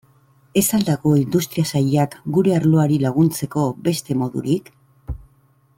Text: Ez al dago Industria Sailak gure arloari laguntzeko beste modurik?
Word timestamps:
Ez 0.61 0.69
al 0.77 0.85
dago 0.87 1.11
Industria 1.19 1.65
Sailak 1.73 2.17
gure 2.37 2.55
arloari 2.61 2.99
laguntzeko 3.05 3.67
beste 3.89 4.19
modurik? 4.23 4.73